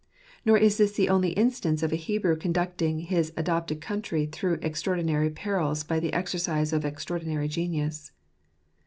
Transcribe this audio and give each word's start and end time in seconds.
Nor 0.47 0.57
is 0.57 0.77
this 0.79 0.93
the 0.93 1.09
only 1.09 1.29
instance 1.33 1.83
of 1.83 1.93
a 1.93 1.95
Hebrew 1.95 2.35
conducting 2.35 3.01
his 3.01 3.31
adopted 3.37 3.81
country 3.81 4.25
through 4.25 4.57
extraordinary 4.63 5.29
perils 5.29 5.83
by 5.83 5.99
the 5.99 6.11
exercise 6.11 6.73
of 6.73 6.83
extraordinary 6.83 7.47
genius. 7.47 8.11